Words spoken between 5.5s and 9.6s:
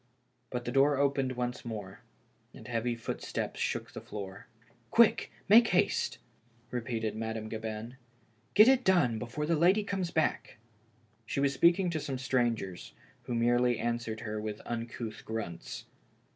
haste," repeated Madame Gabin." Get it done before the